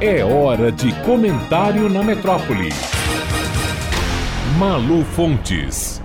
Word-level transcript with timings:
É 0.00 0.24
hora 0.24 0.70
de 0.70 0.92
comentário 1.04 1.88
na 1.88 2.04
metrópole. 2.04 2.68
Malu 4.56 5.04
Fontes. 5.04 6.00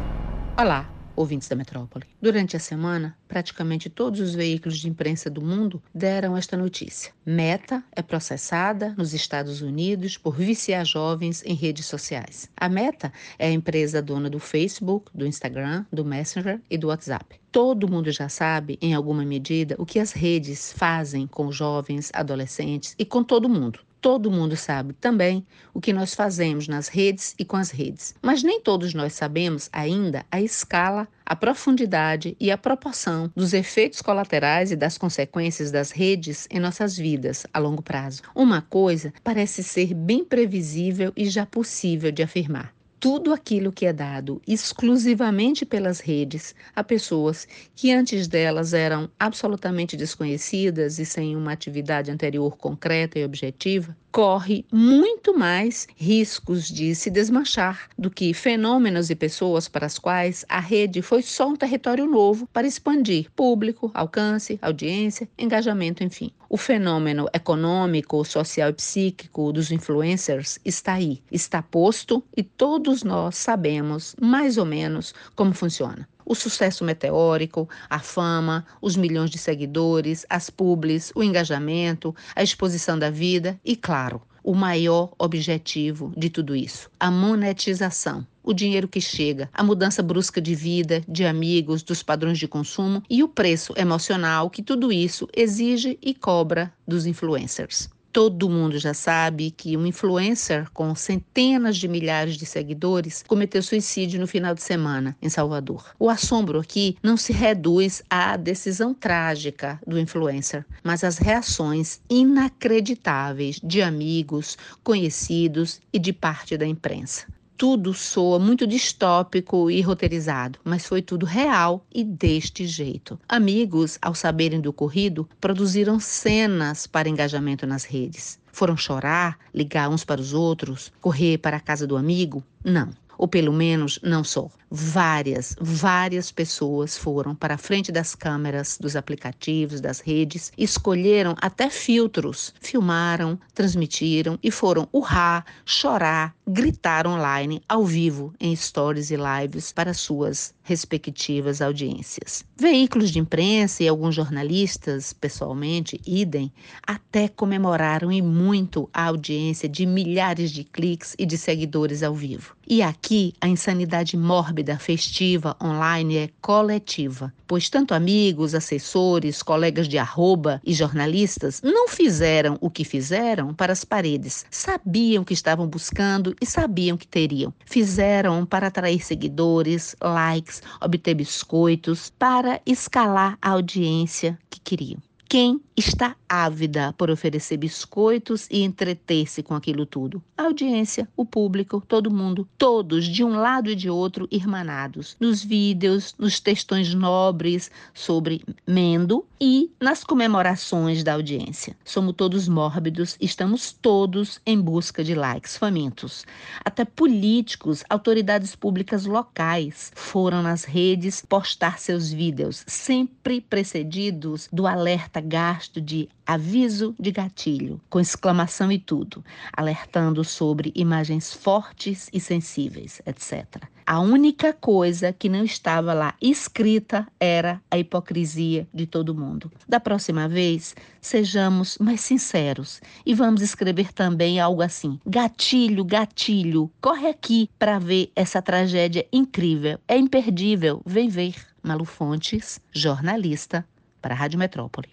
Olá, 0.60 0.86
ouvintes 1.16 1.48
da 1.48 1.56
metrópole. 1.56 2.06
Durante 2.22 2.56
a 2.56 2.60
semana, 2.60 3.18
praticamente 3.28 3.90
todos 3.90 4.20
os 4.20 4.34
veículos 4.34 4.80
de 4.80 4.90
imprensa 4.90 5.30
do 5.30 5.42
mundo 5.42 5.82
deram 5.94 6.36
esta 6.36 6.58
notícia. 6.58 7.14
Meta 7.26 7.84
é 7.92 8.02
processada 8.02 8.94
nos 8.98 9.14
Estados 9.14 9.62
Unidos 9.62 10.18
por 10.18 10.36
viciar 10.36 10.86
jovens 10.86 11.44
em 11.46 11.54
redes 11.54 11.86
sociais. 11.86 12.50
A 12.56 12.68
Meta 12.68 13.12
é 13.38 13.48
a 13.48 13.52
empresa 13.52 14.02
dona 14.02 14.30
do 14.30 14.40
Facebook, 14.40 15.12
do 15.14 15.26
Instagram, 15.26 15.86
do 15.92 16.04
Messenger 16.04 16.60
e 16.70 16.78
do 16.78 16.88
WhatsApp. 16.88 17.40
Todo 17.52 17.90
mundo 17.90 18.12
já 18.12 18.28
sabe, 18.30 18.80
em 18.82 18.94
alguma 18.94 19.24
medida, 19.24 19.76
o 19.78 19.86
que 19.86 20.00
as 20.00 20.12
redes 20.12 20.74
fazem 20.74 21.28
com 21.28 21.52
jovens, 21.52 22.10
adolescentes 22.14 22.96
e 22.98 23.06
com 23.06 23.24
todo 23.24 23.48
mundo 23.48 23.80
todo 24.04 24.30
mundo 24.30 24.58
sabe 24.58 24.92
também 24.92 25.48
o 25.74 25.80
que 25.80 25.94
nós 25.94 26.14
fazemos 26.14 26.68
nas 26.68 26.90
redes 26.90 27.34
e 27.40 27.46
com 27.46 27.56
as 27.56 27.72
redes. 27.72 28.14
Mas 28.22 28.44
nem 28.44 28.60
todos 28.60 28.94
nós 28.94 29.14
sabemos 29.14 29.70
ainda 29.72 30.26
a 30.30 30.42
escala, 30.42 31.08
a 31.26 31.34
profundidade 31.38 32.36
e 32.38 32.52
a 32.52 32.58
proporção 32.58 33.32
dos 33.34 33.54
efeitos 33.54 34.02
colaterais 34.02 34.74
e 34.74 34.76
das 34.76 34.98
consequências 34.98 35.72
das 35.72 35.90
redes 35.90 36.50
em 36.52 36.60
nossas 36.60 36.98
vidas 36.98 37.48
a 37.54 37.60
longo 37.60 37.82
prazo. 37.82 38.22
Uma 38.36 38.62
coisa 38.62 39.14
parece 39.24 39.64
ser 39.64 39.94
bem 39.94 40.26
previsível 40.26 41.14
e 41.16 41.26
já 41.30 41.46
possível 41.46 42.12
de 42.12 42.22
afirmar 42.22 42.74
tudo 43.04 43.34
aquilo 43.34 43.70
que 43.70 43.86
é 43.86 43.92
dado 43.92 44.42
exclusivamente 44.48 45.66
pelas 45.66 46.00
redes 46.00 46.56
a 46.74 46.82
pessoas 46.82 47.46
que 47.76 47.92
antes 47.92 48.30
delas 48.30 48.74
eram 48.74 49.12
absolutamente 49.20 49.98
desconhecidas 49.98 51.00
e 51.00 51.06
sem 51.06 51.36
uma 51.36 51.52
atividade 51.52 52.10
anterior 52.10 52.56
concreta 52.56 53.20
e 53.20 53.26
objetiva, 53.26 53.94
corre 54.14 54.64
muito 54.72 55.36
mais 55.36 55.88
riscos 55.96 56.68
de 56.68 56.94
se 56.94 57.10
desmanchar 57.10 57.90
do 57.98 58.12
que 58.12 58.32
fenômenos 58.32 59.10
e 59.10 59.16
pessoas 59.16 59.68
para 59.68 59.88
as 59.88 59.98
quais 59.98 60.46
a 60.48 60.60
rede 60.60 61.02
foi 61.02 61.24
só 61.24 61.48
um 61.48 61.56
território 61.56 62.06
novo 62.06 62.48
para 62.54 62.68
expandir 62.68 63.32
público, 63.36 63.90
alcance, 63.92 64.60
audiência, 64.62 65.28
engajamento, 65.36 66.04
enfim. 66.04 66.32
O 66.48 66.58
fenômeno 66.58 67.28
econômico, 67.34 68.24
social 68.24 68.70
e 68.70 68.74
psíquico 68.74 69.52
dos 69.52 69.72
influencers 69.72 70.60
está 70.64 70.94
aí, 70.94 71.24
está 71.32 71.64
posto 71.64 72.24
e 72.38 72.44
todos 72.44 73.02
nós 73.04 73.36
sabemos 73.36 74.16
mais 74.22 74.60
ou 74.60 74.66
menos 74.66 75.16
como 75.36 75.56
funciona. 75.56 76.08
O 76.26 76.36
sucesso 76.36 76.84
meteórico, 76.84 77.68
a 77.90 78.00
fama, 78.00 78.66
os 78.82 78.96
milhões 78.96 79.30
de 79.30 79.38
seguidores, 79.38 80.26
as 80.30 80.50
publis, 80.50 81.12
o 81.16 81.24
engajamento, 81.24 82.16
a 82.36 82.44
exposição 82.44 82.98
da 82.98 83.10
vida 83.10 83.60
e, 83.64 83.76
claro, 83.76 84.22
o 84.44 84.54
maior 84.54 85.14
objetivo 85.18 86.12
de 86.18 86.30
tudo 86.30 86.56
isso: 86.56 86.90
a 87.00 87.10
monetização. 87.10 88.28
O 88.46 88.54
dinheiro 88.54 88.90
que 88.90 89.00
chega, 89.00 89.50
a 89.54 89.64
mudança 89.64 90.04
brusca 90.04 90.42
de 90.42 90.54
vida, 90.54 91.02
de 91.08 91.26
amigos, 91.26 91.82
dos 91.82 92.04
padrões 92.04 92.38
de 92.38 92.46
consumo 92.46 93.02
e 93.10 93.24
o 93.24 93.30
preço 93.30 93.74
emocional 93.78 94.50
que 94.50 94.62
tudo 94.62 94.92
isso 94.92 95.30
exige 95.34 95.98
e 96.02 96.14
cobra 96.14 96.74
dos 96.86 97.06
influencers. 97.06 97.90
Todo 98.14 98.48
mundo 98.48 98.78
já 98.78 98.94
sabe 98.94 99.50
que 99.50 99.76
um 99.76 99.88
influencer 99.88 100.70
com 100.70 100.94
centenas 100.94 101.78
de 101.78 101.88
milhares 101.88 102.38
de 102.38 102.46
seguidores 102.46 103.24
cometeu 103.28 103.64
suicídio 103.64 104.20
no 104.20 104.28
final 104.28 104.54
de 104.54 104.62
semana 104.62 105.18
em 105.20 105.30
Salvador. 105.30 105.84
O 105.98 106.12
assombro 106.12 106.60
aqui 106.60 106.96
não 107.02 107.18
se 107.18 107.34
reduz 107.34 108.04
à 108.08 108.38
decisão 108.38 108.94
trágica 108.94 109.80
do 109.88 110.00
influencer, 110.00 110.64
mas 110.84 111.04
às 111.04 111.18
reações 111.18 112.02
inacreditáveis 112.08 113.60
de 113.64 113.82
amigos, 113.82 114.60
conhecidos 114.84 115.82
e 115.92 115.98
de 115.98 116.14
parte 116.14 116.56
da 116.56 116.68
imprensa 116.68 117.26
tudo 117.64 117.94
soa 117.94 118.40
muito 118.40 118.68
distópico 118.68 119.72
e 119.72 119.80
roteirizado, 119.80 120.60
mas 120.66 120.86
foi 120.86 121.02
tudo 121.02 121.26
real 121.26 121.86
e 121.96 122.04
deste 122.04 122.68
jeito. 122.68 123.18
Amigos, 123.26 123.98
ao 124.02 124.14
saberem 124.14 124.60
do 124.60 124.72
ocorrido, 124.72 125.30
produziram 125.40 125.98
cenas 125.98 126.86
para 126.86 127.08
engajamento 127.08 127.66
nas 127.66 127.86
redes. 127.86 128.38
Foram 128.52 128.76
chorar, 128.76 129.40
ligar 129.54 129.90
uns 129.90 130.04
para 130.04 130.20
os 130.20 130.34
outros, 130.34 130.92
correr 131.00 131.38
para 131.38 131.56
a 131.56 131.62
casa 131.62 131.88
do 131.88 131.96
amigo? 131.96 132.44
Não 132.66 132.90
ou 133.18 133.28
pelo 133.28 133.54
menos 133.54 134.00
não 134.04 134.24
só. 134.24 134.50
Várias, 134.76 135.56
várias 135.62 136.32
pessoas 136.32 136.98
foram 136.98 137.36
para 137.36 137.54
a 137.54 137.60
frente 137.60 137.92
das 137.92 138.16
câmeras, 138.16 138.76
dos 138.82 138.96
aplicativos, 138.96 139.80
das 139.80 140.00
redes, 140.00 140.52
escolheram 140.58 141.36
até 141.40 141.70
filtros, 141.70 142.52
filmaram, 142.60 143.40
transmitiram 143.54 144.40
e 144.42 144.50
foram 144.50 144.90
urrar, 144.92 145.46
chorar, 145.64 146.34
gritar 146.48 147.06
online, 147.06 147.62
ao 147.70 147.86
vivo, 147.86 148.34
em 148.40 148.56
stories 148.56 149.12
e 149.12 149.16
lives 149.16 149.72
para 149.72 149.94
suas 149.94 150.56
respectivas 150.64 151.62
audiências. 151.62 152.44
Veículos 152.58 153.12
de 153.12 153.20
imprensa 153.20 153.84
e 153.84 153.88
alguns 153.88 154.16
jornalistas, 154.16 155.14
pessoalmente, 155.14 156.02
idem, 156.04 156.52
até 156.86 157.28
comemoraram 157.28 158.12
e 158.12 158.24
muito 158.24 158.90
a 158.92 159.06
audiência 159.06 159.70
de 159.70 159.86
milhares 159.86 160.50
de 160.50 160.64
cliques 160.64 161.16
e 161.20 161.28
de 161.28 161.38
seguidores 161.38 162.02
ao 162.02 162.16
vivo. 162.16 162.56
E 162.68 162.82
aqui 162.82 163.34
a 163.42 163.48
insanidade 163.48 164.16
mórbida 164.16 164.80
festiva 164.80 165.56
online 165.62 166.18
é 166.18 166.30
coletiva, 166.42 167.34
pois 167.46 167.70
tanto 167.70 167.94
amigos, 167.94 168.56
assessores, 168.56 169.44
colegas 169.44 169.88
de 169.88 169.98
arroba 169.98 170.62
e 170.66 170.74
jornalistas 170.74 171.62
não 171.62 171.90
fizeram 171.90 172.58
o 172.62 172.70
que 172.70 172.86
fizeram 172.86 173.54
para 173.54 173.74
as 173.74 173.84
paredes. 173.84 174.46
Sabiam 174.50 175.24
que 175.24 175.34
estavam 175.34 175.68
buscando 175.68 176.34
e 176.42 176.46
sabiam 176.46 176.98
que 176.98 177.08
teriam. 177.08 177.54
Fizeram 177.66 178.46
para 178.46 178.68
atrair 178.68 179.04
seguidores, 179.04 179.96
likes, 180.02 180.62
obter 180.82 181.16
biscoitos, 181.16 182.12
para 182.18 182.62
escalar 182.66 183.38
a 183.42 183.50
audiência 183.50 184.40
que 184.50 184.60
queriam 184.60 185.02
quem 185.34 185.60
está 185.76 186.16
ávida 186.30 186.94
por 186.96 187.10
oferecer 187.10 187.58
biscoitos 187.58 188.48
e 188.52 188.62
entreter-se 188.62 189.42
com 189.42 189.56
aquilo 189.56 189.84
tudo? 189.84 190.22
A 190.38 190.44
audiência, 190.44 191.10
o 191.18 191.26
público, 191.26 191.84
todo 191.88 192.14
mundo, 192.14 192.48
todos 192.56 193.06
de 193.06 193.24
um 193.24 193.36
lado 193.36 193.72
e 193.72 193.76
de 193.76 193.90
outro 193.90 194.28
irmanados, 194.30 195.18
nos 195.20 195.44
vídeos, 195.44 196.14
nos 196.20 196.40
textões 196.40 196.94
nobres 196.94 197.72
sobre 197.96 198.44
Mendo 198.68 199.26
e 199.42 199.72
nas 199.82 200.04
comemorações 200.04 201.04
da 201.04 201.14
audiência. 201.14 201.76
Somos 201.84 202.14
todos 202.16 202.48
mórbidos, 202.48 203.18
estamos 203.20 203.72
todos 203.72 204.40
em 204.46 204.62
busca 204.62 205.04
de 205.04 205.16
likes 205.16 205.58
famintos. 205.58 206.26
Até 206.64 206.86
políticos, 206.86 207.84
autoridades 207.90 208.56
públicas 208.56 209.08
locais 209.08 209.92
foram 209.96 210.44
nas 210.44 210.64
redes 210.64 211.26
postar 211.28 211.80
seus 211.80 212.12
vídeos, 212.12 212.64
sempre 212.68 213.42
precedidos 213.42 214.48
do 214.54 214.68
alerta 214.68 215.23
gasto 215.24 215.82
de 215.82 216.10
aviso 216.26 216.96
de 217.00 217.12
gatilho, 217.12 217.82
com 217.90 218.00
exclamação 218.00 218.72
e 218.72 218.78
tudo, 218.78 219.24
alertando 219.56 220.24
sobre 220.24 220.72
imagens 220.76 221.34
fortes 221.34 222.10
e 222.14 222.20
sensíveis, 222.20 223.02
etc. 223.06 223.64
A 223.86 224.00
única 224.00 224.54
coisa 224.54 225.12
que 225.12 225.28
não 225.28 225.44
estava 225.44 225.94
lá 225.94 226.16
escrita 226.22 227.06
era 227.20 227.62
a 227.70 227.78
hipocrisia 227.78 228.66
de 228.74 228.88
todo 228.88 229.14
mundo. 229.14 229.52
Da 229.68 229.80
próxima 229.80 230.28
vez, 230.28 230.74
sejamos 231.02 231.78
mais 231.80 232.00
sinceros 232.00 232.82
e 233.06 233.14
vamos 233.14 233.42
escrever 233.42 233.92
também 233.92 234.40
algo 234.40 234.62
assim: 234.62 235.00
gatilho, 235.06 235.84
gatilho, 235.84 236.72
corre 236.80 237.08
aqui 237.08 237.50
para 237.60 237.78
ver 237.78 238.10
essa 238.16 238.42
tragédia 238.42 239.06
incrível. 239.12 239.78
É 239.88 239.98
imperdível, 239.98 240.82
vem 240.86 241.10
ver. 241.10 241.36
Malu 241.62 241.86
Fontes, 241.86 242.60
jornalista, 242.74 243.66
para 244.02 244.14
a 244.14 244.18
Rádio 244.18 244.38
Metrópole. 244.38 244.90